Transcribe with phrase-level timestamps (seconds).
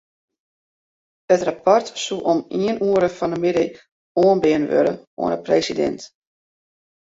[1.33, 3.69] It rapport soe om ien oere fan 'e middei
[4.23, 5.99] oanbean wurde oan de presidint.